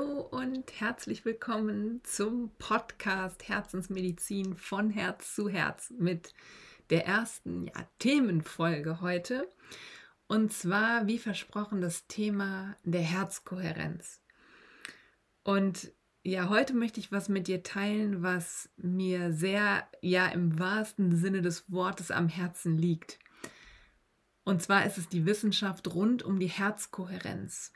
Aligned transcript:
Hallo 0.00 0.20
und 0.30 0.80
herzlich 0.80 1.26
willkommen 1.26 2.00
zum 2.04 2.52
Podcast 2.58 3.46
Herzensmedizin 3.46 4.56
von 4.56 4.88
Herz 4.88 5.34
zu 5.34 5.50
Herz 5.50 5.92
mit 5.98 6.32
der 6.88 7.06
ersten 7.06 7.64
ja, 7.64 7.72
Themenfolge 7.98 9.02
heute. 9.02 9.46
Und 10.26 10.54
zwar, 10.54 11.06
wie 11.06 11.18
versprochen, 11.18 11.82
das 11.82 12.06
Thema 12.06 12.76
der 12.82 13.02
Herzkohärenz. 13.02 14.22
Und 15.42 15.92
ja, 16.22 16.48
heute 16.48 16.72
möchte 16.72 16.98
ich 16.98 17.12
was 17.12 17.28
mit 17.28 17.46
dir 17.46 17.62
teilen, 17.62 18.22
was 18.22 18.70
mir 18.78 19.32
sehr, 19.34 19.86
ja, 20.00 20.28
im 20.28 20.58
wahrsten 20.58 21.14
Sinne 21.14 21.42
des 21.42 21.70
Wortes 21.70 22.10
am 22.10 22.28
Herzen 22.28 22.78
liegt. 22.78 23.18
Und 24.44 24.62
zwar 24.62 24.86
ist 24.86 24.96
es 24.96 25.08
die 25.08 25.26
Wissenschaft 25.26 25.94
rund 25.94 26.22
um 26.22 26.38
die 26.38 26.48
Herzkohärenz 26.48 27.72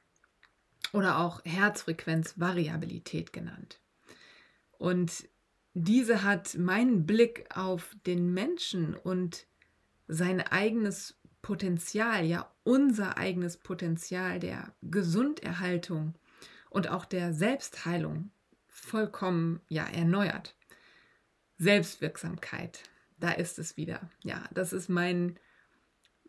oder 0.93 1.19
auch 1.19 1.41
Herzfrequenzvariabilität 1.45 3.33
genannt. 3.33 3.81
Und 4.79 5.29
diese 5.75 6.23
hat 6.23 6.55
meinen 6.57 7.07
Blick 7.07 7.47
auf 7.57 7.97
den 8.07 8.33
Menschen 8.33 8.95
und 8.95 9.47
sein 10.07 10.41
eigenes 10.41 11.17
Potenzial, 11.43 12.25
ja 12.25 12.51
unser 12.63 13.19
eigenes 13.19 13.57
Potenzial 13.57 14.39
der 14.39 14.75
Gesunderhaltung 14.83 16.15
und 16.71 16.89
auch 16.89 17.05
der 17.05 17.35
Selbstheilung 17.35 18.31
vollkommen 18.69 19.61
ja 19.69 19.85
erneuert. 19.85 20.57
Selbstwirksamkeit, 21.59 22.81
da 23.19 23.31
ist 23.31 23.59
es 23.59 23.77
wieder. 23.77 24.11
Ja, 24.23 24.45
das 24.53 24.73
ist 24.73 24.89
mein 24.89 25.39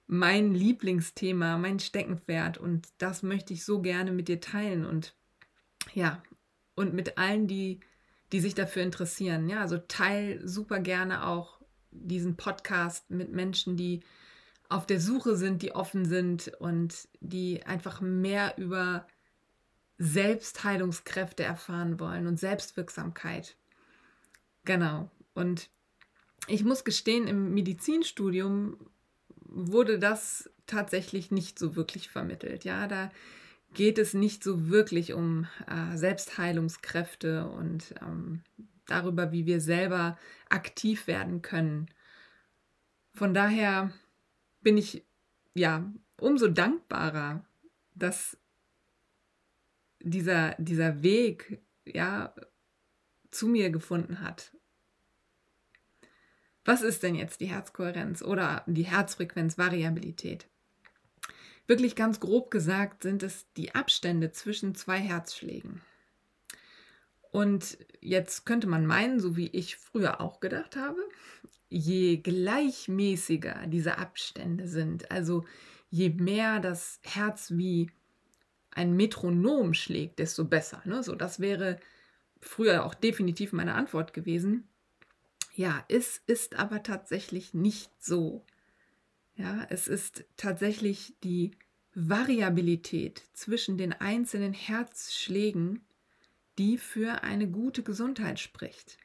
mein 0.07 0.53
Lieblingsthema, 0.53 1.57
mein 1.57 1.79
Steckenpferd 1.79 2.57
und 2.57 2.87
das 2.97 3.23
möchte 3.23 3.53
ich 3.53 3.65
so 3.65 3.81
gerne 3.81 4.11
mit 4.11 4.27
dir 4.27 4.39
teilen 4.39 4.85
und 4.85 5.15
ja, 5.93 6.21
und 6.75 6.93
mit 6.93 7.17
allen, 7.17 7.47
die, 7.47 7.79
die 8.31 8.39
sich 8.39 8.53
dafür 8.53 8.83
interessieren. 8.83 9.49
Ja, 9.49 9.61
also 9.61 9.77
teil 9.77 10.41
super 10.47 10.79
gerne 10.79 11.25
auch 11.27 11.59
diesen 11.91 12.35
Podcast 12.35 13.09
mit 13.09 13.31
Menschen, 13.31 13.77
die 13.77 14.01
auf 14.67 14.85
der 14.85 14.99
Suche 14.99 15.35
sind, 15.35 15.61
die 15.61 15.73
offen 15.73 16.05
sind 16.05 16.51
und 16.59 17.07
die 17.19 17.63
einfach 17.65 18.01
mehr 18.01 18.57
über 18.57 19.07
Selbstheilungskräfte 19.97 21.43
erfahren 21.43 21.99
wollen 21.99 22.27
und 22.27 22.39
Selbstwirksamkeit. 22.39 23.55
Genau. 24.65 25.09
Und 25.33 25.69
ich 26.47 26.63
muss 26.63 26.83
gestehen, 26.83 27.27
im 27.27 27.53
Medizinstudium 27.53 28.77
wurde 29.55 29.97
das 29.97 30.49
tatsächlich 30.67 31.31
nicht 31.31 31.57
so 31.57 31.75
wirklich 31.75 32.09
vermittelt. 32.09 32.65
Ja, 32.65 32.87
da 32.87 33.09
geht 33.73 33.97
es 33.97 34.13
nicht 34.13 34.43
so 34.43 34.69
wirklich 34.69 35.13
um 35.13 35.47
äh, 35.67 35.97
Selbstheilungskräfte 35.97 37.47
und 37.47 37.95
ähm, 38.01 38.41
darüber, 38.85 39.31
wie 39.31 39.45
wir 39.45 39.61
selber 39.61 40.17
aktiv 40.49 41.07
werden 41.07 41.41
können. 41.41 41.87
Von 43.13 43.33
daher 43.33 43.91
bin 44.61 44.77
ich 44.77 45.03
ja 45.53 45.91
umso 46.19 46.47
dankbarer, 46.47 47.45
dass 47.95 48.37
dieser, 50.01 50.55
dieser 50.57 51.01
Weg 51.01 51.61
ja 51.85 52.35
zu 53.31 53.47
mir 53.47 53.69
gefunden 53.69 54.21
hat 54.21 54.51
was 56.65 56.81
ist 56.81 57.03
denn 57.03 57.15
jetzt 57.15 57.39
die 57.39 57.45
Herzkohärenz 57.45 58.21
oder 58.21 58.63
die 58.65 58.83
Herzfrequenzvariabilität? 58.83 60.47
Wirklich 61.67 61.95
ganz 61.95 62.19
grob 62.19 62.51
gesagt 62.51 63.03
sind 63.03 63.23
es 63.23 63.45
die 63.55 63.73
Abstände 63.73 64.31
zwischen 64.31 64.75
zwei 64.75 64.97
Herzschlägen. 64.97 65.81
Und 67.31 67.77
jetzt 68.01 68.45
könnte 68.45 68.67
man 68.67 68.85
meinen, 68.85 69.19
so 69.19 69.35
wie 69.35 69.47
ich 69.47 69.77
früher 69.77 70.21
auch 70.21 70.39
gedacht 70.39 70.75
habe, 70.75 70.99
je 71.69 72.17
gleichmäßiger 72.17 73.67
diese 73.67 73.97
Abstände 73.97 74.67
sind, 74.67 75.11
also 75.11 75.43
je 75.89 76.09
mehr 76.09 76.59
das 76.59 76.99
Herz 77.03 77.51
wie 77.51 77.91
ein 78.71 78.95
Metronom 78.95 79.73
schlägt, 79.73 80.19
desto 80.19 80.45
besser. 80.45 80.81
Ne? 80.85 81.03
So, 81.03 81.15
das 81.15 81.39
wäre 81.39 81.79
früher 82.41 82.85
auch 82.85 82.93
definitiv 82.93 83.53
meine 83.53 83.73
Antwort 83.73 84.13
gewesen. 84.13 84.67
Ja, 85.55 85.85
es 85.87 86.21
ist 86.27 86.55
aber 86.55 86.83
tatsächlich 86.83 87.53
nicht 87.53 87.89
so. 88.03 88.45
Ja, 89.35 89.65
es 89.69 89.87
ist 89.87 90.25
tatsächlich 90.35 91.15
die 91.23 91.51
Variabilität 91.93 93.23
zwischen 93.31 93.77
den 93.77 93.93
einzelnen 93.93 94.51
Herzschlägen, 94.51 95.85
die 96.57 96.77
für 96.77 97.23
eine 97.23 97.49
gute 97.49 97.83
Gesundheit 97.83 98.39
spricht. 98.39 98.97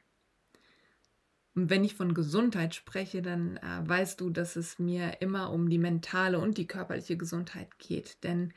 Und 1.55 1.69
wenn 1.69 1.85
ich 1.85 1.95
von 1.95 2.13
Gesundheit 2.13 2.75
spreche, 2.75 3.21
dann 3.21 3.57
äh, 3.57 3.87
weißt 3.87 4.19
du, 4.19 4.29
dass 4.29 4.57
es 4.57 4.77
mir 4.77 5.21
immer 5.21 5.51
um 5.51 5.69
die 5.69 5.77
mentale 5.77 6.39
und 6.39 6.57
die 6.57 6.67
körperliche 6.67 7.15
Gesundheit 7.15 7.79
geht. 7.79 8.21
Denn 8.23 8.53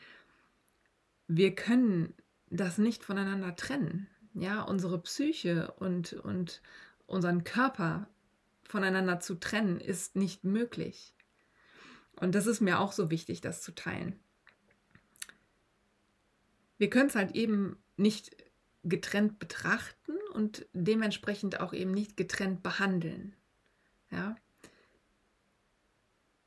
wir 1.28 1.54
können 1.54 2.14
das 2.50 2.78
nicht 2.78 3.04
voneinander 3.04 3.54
trennen. 3.54 4.08
Ja, 4.34 4.62
unsere 4.62 5.00
Psyche 5.00 5.72
und, 5.78 6.12
und 6.12 6.60
unseren 7.06 7.44
Körper 7.44 8.08
voneinander 8.64 9.20
zu 9.20 9.34
trennen, 9.34 9.80
ist 9.80 10.16
nicht 10.16 10.44
möglich. 10.44 11.14
Und 12.16 12.34
das 12.34 12.46
ist 12.46 12.60
mir 12.60 12.80
auch 12.80 12.92
so 12.92 13.10
wichtig, 13.10 13.40
das 13.40 13.62
zu 13.62 13.74
teilen. 13.74 14.18
Wir 16.78 16.90
können 16.90 17.08
es 17.08 17.14
halt 17.14 17.34
eben 17.34 17.76
nicht 17.96 18.36
getrennt 18.82 19.38
betrachten 19.38 20.16
und 20.32 20.66
dementsprechend 20.72 21.60
auch 21.60 21.72
eben 21.72 21.92
nicht 21.92 22.16
getrennt 22.16 22.62
behandeln. 22.62 23.34
Ja? 24.10 24.36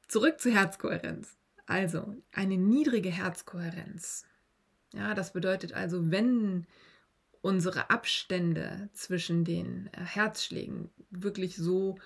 Zurück 0.08 0.40
zur 0.40 0.54
Herzkohärenz. 0.54 1.38
Also 1.66 2.16
eine 2.32 2.58
niedrige 2.58 3.10
Herzkohärenz. 3.10 4.26
Ja, 4.94 5.14
das 5.14 5.34
bedeutet 5.34 5.74
also, 5.74 6.12
wenn 6.12 6.66
unsere 7.48 7.90
Abstände 7.90 8.90
zwischen 8.92 9.46
den 9.46 9.90
äh, 9.94 10.02
Herzschlägen 10.02 10.90
wirklich 11.10 11.56
so 11.56 11.98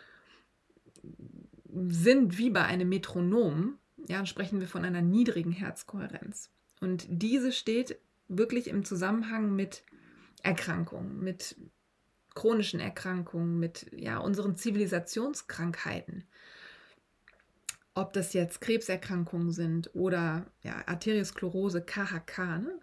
sind 1.73 2.37
wie 2.37 2.51
bei 2.51 2.63
einem 2.63 2.89
Metronom, 2.89 3.79
ja, 4.07 4.17
dann 4.17 4.27
sprechen 4.27 4.59
wir 4.59 4.67
von 4.67 4.85
einer 4.85 5.01
niedrigen 5.01 5.51
Herzkohärenz. 5.51 6.51
Und 6.79 7.07
diese 7.09 7.51
steht 7.51 7.97
wirklich 8.27 8.67
im 8.67 8.85
Zusammenhang 8.85 9.55
mit 9.55 9.83
Erkrankungen, 10.43 11.23
mit 11.23 11.55
chronischen 12.35 12.79
Erkrankungen, 12.79 13.59
mit 13.59 13.87
ja, 13.93 14.19
unseren 14.19 14.55
Zivilisationskrankheiten. 14.55 16.23
Ob 17.95 18.13
das 18.13 18.33
jetzt 18.33 18.61
Krebserkrankungen 18.61 19.51
sind 19.51 19.89
oder 19.95 20.45
ja, 20.61 20.83
Arteriosklerose, 20.85 21.81
KHK, 21.81 22.59
ne? 22.59 22.79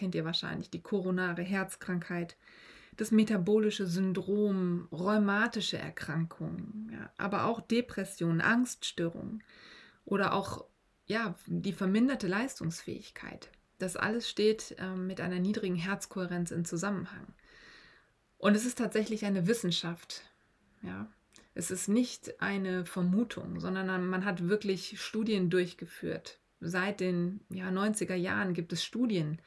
Kennt 0.00 0.14
ihr 0.14 0.24
wahrscheinlich, 0.24 0.70
die 0.70 0.80
koronare 0.80 1.42
Herzkrankheit, 1.42 2.38
das 2.96 3.10
metabolische 3.10 3.86
Syndrom, 3.86 4.88
rheumatische 4.90 5.76
Erkrankungen, 5.76 6.90
ja, 6.90 7.12
aber 7.18 7.44
auch 7.44 7.60
Depressionen, 7.60 8.40
Angststörungen 8.40 9.44
oder 10.06 10.32
auch 10.32 10.64
ja, 11.06 11.34
die 11.46 11.74
verminderte 11.74 12.28
Leistungsfähigkeit. 12.28 13.50
Das 13.78 13.96
alles 13.96 14.28
steht 14.28 14.74
äh, 14.78 14.96
mit 14.96 15.20
einer 15.20 15.38
niedrigen 15.38 15.76
Herzkohärenz 15.76 16.50
in 16.50 16.64
Zusammenhang. 16.64 17.26
Und 18.38 18.56
es 18.56 18.64
ist 18.64 18.78
tatsächlich 18.78 19.26
eine 19.26 19.46
Wissenschaft. 19.46 20.22
Ja. 20.82 21.08
Es 21.52 21.70
ist 21.70 21.88
nicht 21.88 22.40
eine 22.40 22.86
Vermutung, 22.86 23.60
sondern 23.60 24.06
man 24.06 24.24
hat 24.24 24.48
wirklich 24.48 24.98
Studien 24.98 25.50
durchgeführt. 25.50 26.38
Seit 26.60 27.00
den 27.00 27.40
ja, 27.50 27.68
90er 27.68 28.14
Jahren 28.14 28.54
gibt 28.54 28.72
es 28.72 28.82
Studien, 28.82 29.42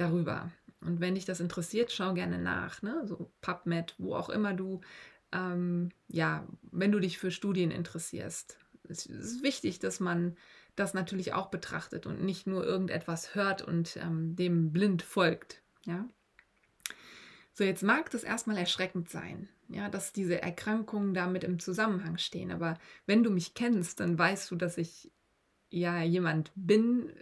darüber. 0.00 0.50
Und 0.80 1.00
wenn 1.00 1.14
dich 1.14 1.24
das 1.24 1.40
interessiert, 1.40 1.92
schau 1.92 2.14
gerne 2.14 2.38
nach, 2.38 2.82
ne? 2.82 3.02
so 3.04 3.30
PubMed, 3.40 3.94
wo 3.98 4.14
auch 4.14 4.28
immer 4.28 4.54
du, 4.54 4.80
ähm, 5.32 5.90
ja, 6.08 6.46
wenn 6.70 6.92
du 6.92 7.00
dich 7.00 7.18
für 7.18 7.30
Studien 7.30 7.70
interessierst. 7.70 8.58
Es 8.88 9.06
ist 9.06 9.42
wichtig, 9.42 9.80
dass 9.80 10.00
man 10.00 10.36
das 10.76 10.94
natürlich 10.94 11.32
auch 11.32 11.48
betrachtet 11.48 12.06
und 12.06 12.22
nicht 12.22 12.46
nur 12.46 12.64
irgendetwas 12.64 13.34
hört 13.34 13.62
und 13.62 13.96
ähm, 13.96 14.36
dem 14.36 14.72
blind 14.72 15.02
folgt. 15.02 15.62
Ja? 15.84 16.08
So, 17.52 17.64
jetzt 17.64 17.82
mag 17.82 18.10
das 18.10 18.22
erstmal 18.22 18.56
erschreckend 18.56 19.10
sein, 19.10 19.48
ja, 19.68 19.88
dass 19.88 20.12
diese 20.12 20.40
Erkrankungen 20.40 21.12
damit 21.12 21.42
im 21.42 21.58
Zusammenhang 21.58 22.16
stehen. 22.16 22.52
Aber 22.52 22.78
wenn 23.06 23.24
du 23.24 23.30
mich 23.30 23.54
kennst, 23.54 23.98
dann 23.98 24.16
weißt 24.16 24.50
du, 24.52 24.56
dass 24.56 24.78
ich 24.78 25.10
ja 25.70 26.00
jemand 26.02 26.52
bin, 26.54 27.12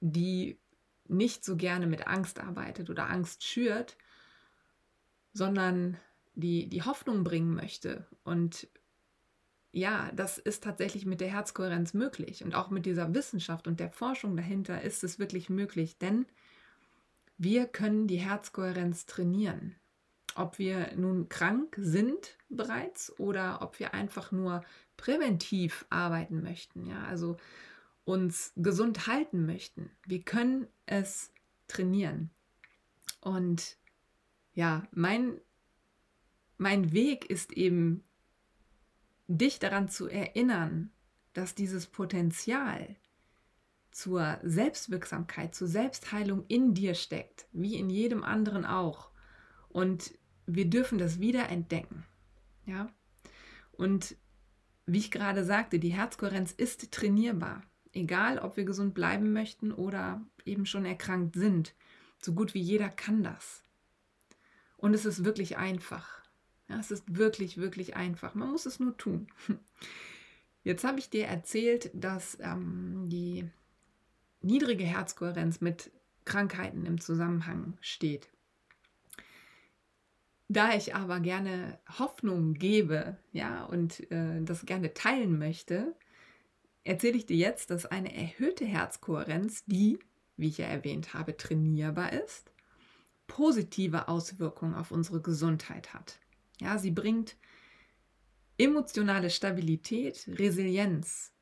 die 0.00 0.58
nicht 1.08 1.44
so 1.44 1.56
gerne 1.56 1.86
mit 1.86 2.06
Angst 2.06 2.40
arbeitet 2.40 2.90
oder 2.90 3.10
Angst 3.10 3.44
schürt, 3.44 3.96
sondern 5.32 5.98
die, 6.34 6.68
die 6.68 6.82
Hoffnung 6.82 7.24
bringen 7.24 7.54
möchte. 7.54 8.06
Und 8.24 8.68
ja, 9.72 10.10
das 10.14 10.38
ist 10.38 10.62
tatsächlich 10.64 11.04
mit 11.06 11.20
der 11.20 11.28
Herzkohärenz 11.30 11.94
möglich. 11.94 12.44
Und 12.44 12.54
auch 12.54 12.70
mit 12.70 12.86
dieser 12.86 13.14
Wissenschaft 13.14 13.66
und 13.66 13.80
der 13.80 13.90
Forschung 13.90 14.36
dahinter 14.36 14.82
ist 14.82 15.04
es 15.04 15.18
wirklich 15.18 15.50
möglich. 15.50 15.98
Denn 15.98 16.26
Wir 17.36 17.66
können 17.66 18.06
die 18.06 18.18
Herzkohärenz 18.18 19.06
trainieren. 19.06 19.74
Ob 20.36 20.58
wir 20.58 20.94
nun 20.96 21.28
krank 21.28 21.76
sind 21.78 22.36
bereits 22.48 23.18
oder 23.18 23.62
ob 23.62 23.78
wir 23.80 23.94
einfach 23.94 24.32
nur 24.32 24.64
präventiv 24.96 25.84
arbeiten 25.90 26.42
möchten, 26.42 26.86
ja, 26.86 27.04
also 27.04 27.36
uns 28.04 28.52
gesund 28.56 29.06
halten 29.06 29.46
möchten. 29.46 29.90
Wir 30.06 30.22
können 30.22 30.66
es 30.86 31.32
trainieren. 31.68 32.30
Und 33.20 33.78
ja, 34.52 34.86
mein, 34.92 35.40
mein 36.58 36.92
Weg 36.92 37.30
ist 37.30 37.52
eben, 37.52 38.04
dich 39.26 39.58
daran 39.58 39.88
zu 39.88 40.06
erinnern, 40.06 40.90
dass 41.32 41.54
dieses 41.54 41.86
Potenzial 41.86 42.96
zur 43.90 44.38
Selbstwirksamkeit, 44.42 45.54
zur 45.54 45.68
Selbstheilung 45.68 46.44
in 46.48 46.74
dir 46.74 46.94
steckt, 46.94 47.46
wie 47.52 47.76
in 47.76 47.90
jedem 47.90 48.22
anderen 48.22 48.66
auch. 48.66 49.10
Und 49.68 50.14
wir 50.46 50.68
dürfen 50.68 50.98
das 50.98 51.20
wieder 51.20 51.48
entdecken. 51.48 52.04
Ja? 52.66 52.88
Und 53.72 54.16
wie 54.86 54.98
ich 54.98 55.10
gerade 55.10 55.44
sagte, 55.44 55.78
die 55.78 55.92
Herzkohärenz 55.92 56.52
ist 56.52 56.92
trainierbar. 56.92 57.62
Egal, 57.94 58.40
ob 58.40 58.56
wir 58.56 58.64
gesund 58.64 58.92
bleiben 58.92 59.32
möchten 59.32 59.72
oder 59.72 60.20
eben 60.44 60.66
schon 60.66 60.84
erkrankt 60.84 61.36
sind. 61.36 61.74
So 62.20 62.32
gut 62.32 62.52
wie 62.52 62.60
jeder 62.60 62.88
kann 62.88 63.22
das. 63.22 63.62
Und 64.76 64.94
es 64.94 65.04
ist 65.04 65.24
wirklich 65.24 65.56
einfach. 65.56 66.22
Ja, 66.68 66.78
es 66.80 66.90
ist 66.90 67.16
wirklich, 67.16 67.56
wirklich 67.56 67.94
einfach. 67.94 68.34
Man 68.34 68.50
muss 68.50 68.66
es 68.66 68.80
nur 68.80 68.96
tun. 68.96 69.28
Jetzt 70.64 70.82
habe 70.82 70.98
ich 70.98 71.08
dir 71.08 71.26
erzählt, 71.26 71.90
dass 71.94 72.38
ähm, 72.40 73.08
die 73.08 73.48
niedrige 74.40 74.84
Herzkohärenz 74.84 75.60
mit 75.60 75.90
Krankheiten 76.24 76.86
im 76.86 77.00
Zusammenhang 77.00 77.76
steht. 77.80 78.28
Da 80.48 80.74
ich 80.74 80.94
aber 80.94 81.20
gerne 81.20 81.78
Hoffnung 81.98 82.54
gebe, 82.54 83.16
ja, 83.32 83.64
und 83.64 84.10
äh, 84.10 84.42
das 84.42 84.66
gerne 84.66 84.94
teilen 84.94 85.38
möchte, 85.38 85.94
erzähle 86.84 87.16
ich 87.16 87.26
dir 87.26 87.36
jetzt, 87.36 87.70
dass 87.70 87.86
eine 87.86 88.14
erhöhte 88.14 88.64
Herzkohärenz, 88.64 89.64
die, 89.66 89.98
wie 90.36 90.48
ich 90.48 90.58
ja 90.58 90.66
erwähnt 90.66 91.14
habe, 91.14 91.36
trainierbar 91.36 92.12
ist, 92.12 92.52
positive 93.26 94.08
Auswirkungen 94.08 94.74
auf 94.74 94.90
unsere 94.90 95.20
Gesundheit 95.20 95.94
hat. 95.94 96.18
Ja, 96.60 96.78
sie 96.78 96.90
bringt 96.90 97.36
emotionale 98.58 99.30
Stabilität, 99.30 100.28
Resilienz. 100.28 101.32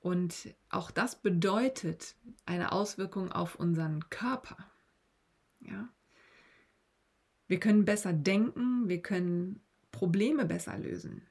Und 0.00 0.54
auch 0.68 0.90
das 0.90 1.20
bedeutet 1.20 2.14
eine 2.46 2.72
Auswirkung 2.72 3.32
auf 3.32 3.56
unseren 3.56 4.08
Körper. 4.10 4.56
Ja? 5.60 5.88
Wir 7.46 7.58
können 7.58 7.84
besser 7.84 8.12
denken, 8.12 8.88
wir 8.88 9.02
können 9.02 9.60
Probleme 9.90 10.44
besser 10.44 10.78
lösen. 10.78 11.26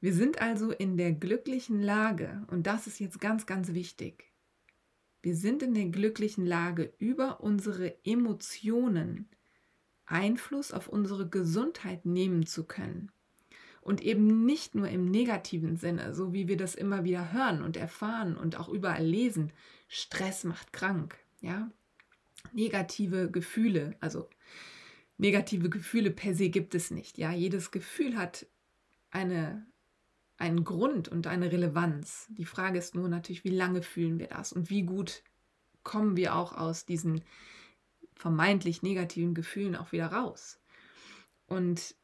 Wir 0.00 0.14
sind 0.14 0.40
also 0.40 0.70
in 0.72 0.96
der 0.96 1.12
glücklichen 1.12 1.82
Lage, 1.82 2.46
und 2.48 2.66
das 2.66 2.86
ist 2.86 3.00
jetzt 3.00 3.20
ganz, 3.20 3.46
ganz 3.46 3.74
wichtig, 3.74 4.30
wir 5.22 5.36
sind 5.36 5.62
in 5.62 5.74
der 5.74 5.86
glücklichen 5.86 6.46
Lage, 6.46 6.94
über 6.98 7.40
unsere 7.40 7.94
Emotionen 8.04 9.28
Einfluss 10.06 10.72
auf 10.72 10.88
unsere 10.88 11.28
Gesundheit 11.28 12.06
nehmen 12.06 12.46
zu 12.46 12.64
können. 12.64 13.12
Und 13.82 14.02
eben 14.02 14.44
nicht 14.44 14.74
nur 14.74 14.88
im 14.88 15.10
negativen 15.10 15.76
Sinne, 15.76 16.14
so 16.14 16.32
wie 16.32 16.48
wir 16.48 16.56
das 16.56 16.74
immer 16.74 17.04
wieder 17.04 17.32
hören 17.32 17.62
und 17.62 17.76
erfahren 17.76 18.36
und 18.36 18.58
auch 18.58 18.68
überall 18.68 19.04
lesen. 19.04 19.52
Stress 19.88 20.44
macht 20.44 20.72
krank, 20.72 21.16
ja. 21.40 21.70
Negative 22.52 23.30
Gefühle, 23.30 23.96
also 24.00 24.28
negative 25.18 25.68
Gefühle 25.68 26.10
per 26.10 26.34
se 26.34 26.48
gibt 26.48 26.74
es 26.74 26.90
nicht. 26.90 27.18
Ja, 27.18 27.32
jedes 27.32 27.70
Gefühl 27.70 28.16
hat 28.16 28.46
eine, 29.10 29.66
einen 30.40 30.64
Grund 30.64 31.08
und 31.08 31.26
eine 31.26 31.52
Relevanz. 31.52 32.26
Die 32.30 32.44
Frage 32.44 32.78
ist 32.78 32.94
nur 32.94 33.08
natürlich, 33.08 33.44
wie 33.44 33.50
lange 33.50 33.82
fühlen 33.82 34.18
wir 34.18 34.28
das 34.28 34.52
und 34.52 34.70
wie 34.70 34.82
gut 34.82 35.22
kommen 35.82 36.16
wir 36.16 36.34
auch 36.34 36.52
aus 36.52 36.86
diesen 36.86 37.22
vermeintlich 38.14 38.82
negativen 38.82 39.34
Gefühlen 39.34 39.76
auch 39.76 39.92
wieder 39.92 40.06
raus. 40.06 40.60
Und 41.46 41.94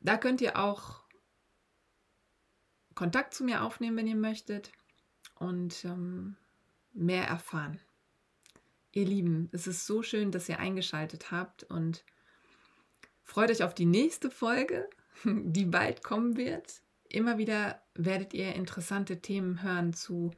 da 0.00 0.16
könnt 0.16 0.40
ihr 0.40 0.58
auch 0.58 1.02
Kontakt 2.94 3.34
zu 3.34 3.44
mir 3.44 3.62
aufnehmen, 3.62 3.98
wenn 3.98 4.06
ihr 4.06 4.16
möchtet 4.16 4.72
und 5.34 5.84
ähm, 5.84 6.38
mehr 6.94 7.26
erfahren. 7.26 7.78
Ihr 8.92 9.04
Lieben, 9.04 9.50
es 9.52 9.66
ist 9.66 9.84
so 9.86 10.02
schön, 10.02 10.30
dass 10.30 10.48
ihr 10.48 10.58
eingeschaltet 10.58 11.30
habt 11.30 11.64
und 11.64 12.02
freut 13.26 13.50
euch 13.50 13.62
auf 13.62 13.74
die 13.74 13.84
nächste 13.84 14.30
Folge, 14.30 14.88
die 15.24 15.66
bald 15.66 16.02
kommen 16.02 16.38
wird. 16.38 16.80
Immer 17.08 17.36
wieder 17.36 17.82
werdet 17.94 18.32
ihr 18.32 18.54
interessante 18.54 19.20
Themen 19.20 19.62
hören 19.62 19.92
zu 19.92 20.30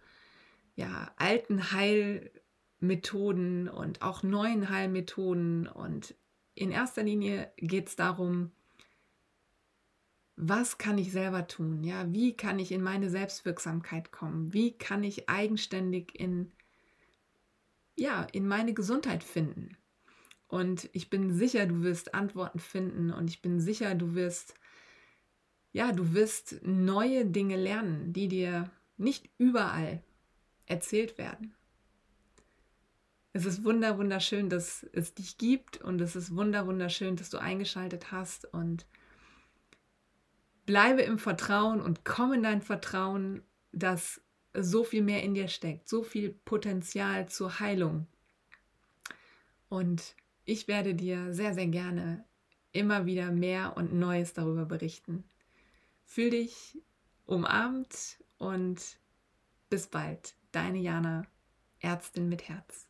ja, 0.75 1.13
alten 1.17 1.73
Heilmethoden 1.73 3.69
und 3.69 4.03
auch 4.03 4.23
neuen 4.23 4.69
Heilmethoden. 4.69 5.67
Und 5.69 6.15
in 6.55 6.71
erster 6.71 7.03
Linie 7.03 7.53
geht 7.57 7.89
es 7.89 7.97
darum, 7.97 8.53
was 10.37 10.79
kann 10.79 10.99
ich 10.99 11.11
selber 11.11 11.49
tun? 11.49 11.83
Ja, 11.83 12.13
wie 12.13 12.37
kann 12.37 12.59
ich 12.61 12.71
in 12.71 12.83
meine 12.83 13.11
Selbstwirksamkeit 13.11 14.13
kommen? 14.13 14.53
Wie 14.53 14.77
kann 14.77 15.03
ich 15.03 15.29
eigenständig 15.29 16.19
in 16.19 16.53
ja, 17.97 18.29
in 18.31 18.47
meine 18.47 18.75
Gesundheit 18.75 19.25
finden? 19.25 19.78
Und 20.49 20.89
ich 20.93 21.11
bin 21.11 21.33
sicher, 21.33 21.67
du 21.67 21.83
wirst 21.83 22.15
Antworten 22.15 22.59
finden 22.59 23.13
und 23.13 23.29
ich 23.29 23.43
bin 23.43 23.61
sicher, 23.61 23.95
du 23.95 24.15
wirst 24.15 24.55
ja, 25.73 25.93
du 25.93 26.15
wirst 26.15 26.61
neue 26.63 27.27
Dinge 27.27 27.57
lernen, 27.57 28.13
die 28.13 28.29
dir 28.29 28.71
nicht 28.97 29.31
überall 29.39 30.03
erzählt 30.67 31.19
werden. 31.19 31.55
Es 33.33 33.45
ist 33.45 33.65
wunder 33.65 33.99
wunderschön, 33.99 34.49
dass 34.49 34.85
es 34.93 35.15
dich 35.15 35.39
gibt 35.39 35.81
und 35.81 36.01
es 36.01 36.17
ist 36.17 36.35
wunder 36.35 36.67
wunderschön, 36.67 37.17
dass 37.17 37.31
du 37.31 37.39
eingeschaltet 37.39 38.11
hast 38.11 38.53
und 38.53 38.87
Bleibe 40.67 41.03
im 41.03 41.19
Vertrauen 41.19 41.81
und 41.81 42.05
komm 42.05 42.33
in 42.33 42.43
dein 42.43 42.61
Vertrauen, 42.61 43.43
dass 43.73 44.21
so 44.55 44.85
viel 44.85 45.03
mehr 45.03 45.23
in 45.23 45.35
dir 45.35 45.49
steckt, 45.49 45.89
so 45.89 46.03
viel 46.03 46.31
Potenzial 46.31 47.29
zur 47.29 47.61
Heilung. 47.61 48.07
Und 49.69 50.15
ich 50.49 50.67
werde 50.67 50.95
dir 50.95 51.35
sehr, 51.35 51.53
sehr 51.53 51.67
gerne 51.67 52.25
immer 52.73 53.05
wieder 53.05 53.31
mehr 53.31 53.77
und 53.77 53.93
Neues 53.93 54.33
darüber 54.33 54.65
berichten. 54.65 55.25
Fühl 56.07 56.31
dich 56.31 56.79
umarmt 57.27 58.17
und 58.39 58.99
bis 59.69 59.89
bald. 59.89 60.37
Deine 60.51 60.79
Jana, 60.79 61.27
Ärztin 61.81 62.31
mit 62.31 62.49
Herz. 62.49 62.88